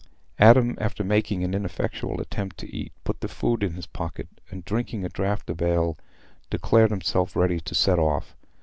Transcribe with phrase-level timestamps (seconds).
[0.39, 4.65] Adam, after making an ineffectual attempt to eat, put the food in his pocket, and,
[4.65, 5.95] drinking a draught of ale,
[6.49, 8.35] declared himself ready to set off.